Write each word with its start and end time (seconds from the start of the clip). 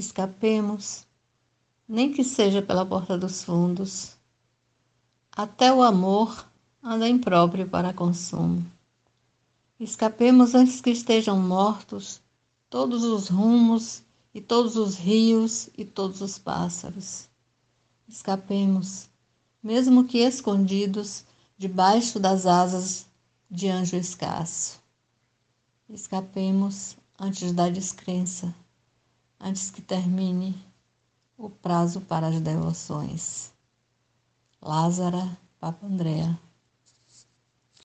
Escapemos, 0.00 1.06
nem 1.86 2.10
que 2.10 2.24
seja 2.24 2.62
pela 2.62 2.86
porta 2.86 3.18
dos 3.18 3.44
fundos. 3.44 4.16
Até 5.30 5.70
o 5.70 5.82
amor 5.82 6.48
anda 6.82 7.06
impróprio 7.06 7.68
para 7.68 7.92
consumo. 7.92 8.64
Escapemos 9.78 10.54
antes 10.54 10.80
que 10.80 10.88
estejam 10.88 11.38
mortos 11.38 12.18
todos 12.70 13.04
os 13.04 13.28
rumos 13.28 14.02
e 14.32 14.40
todos 14.40 14.78
os 14.78 14.96
rios 14.96 15.68
e 15.76 15.84
todos 15.84 16.22
os 16.22 16.38
pássaros. 16.38 17.28
Escapemos, 18.08 19.06
mesmo 19.62 20.04
que 20.04 20.20
escondidos 20.20 21.26
debaixo 21.58 22.18
das 22.18 22.46
asas 22.46 23.04
de 23.50 23.68
anjo 23.68 23.96
escasso. 23.96 24.80
Escapemos 25.90 26.96
antes 27.18 27.52
da 27.52 27.68
descrença, 27.68 28.54
antes 29.40 29.70
que 29.70 29.80
termine 29.80 30.54
o 31.36 31.48
prazo 31.48 32.02
para 32.02 32.28
as 32.28 32.40
devoções. 32.40 33.52
Lázara 34.60 35.36
Papa 35.58 35.86
Andrea 35.86 36.38